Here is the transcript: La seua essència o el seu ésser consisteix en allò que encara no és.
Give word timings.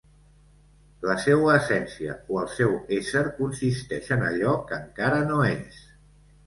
La 1.09 1.17
seua 1.25 1.51
essència 1.57 2.15
o 2.31 2.39
el 2.45 2.49
seu 2.55 2.73
ésser 2.99 3.25
consisteix 3.39 4.13
en 4.19 4.27
allò 4.33 4.59
que 4.73 4.83
encara 4.85 5.23
no 5.33 5.43
és. 5.57 5.89